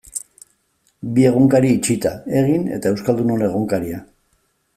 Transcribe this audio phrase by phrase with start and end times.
[1.17, 4.03] Bi egunkari itxita, Egin eta Euskaldunon Egunkaria.